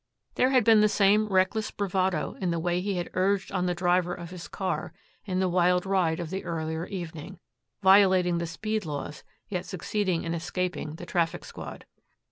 [0.33, 3.75] There had been the same reckless bravado in the way he had urged on the
[3.75, 4.93] driver of his car
[5.25, 7.37] in the wild ride of the earlier evening,
[7.83, 11.85] violating the speed laws yet succeeding in escaping the traffic squad.